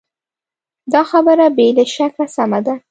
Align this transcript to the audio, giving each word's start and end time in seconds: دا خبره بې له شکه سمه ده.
دا 0.93 1.01
خبره 1.11 1.45
بې 1.57 1.67
له 1.77 1.83
شکه 1.93 2.25
سمه 2.35 2.59
ده. 2.65 2.73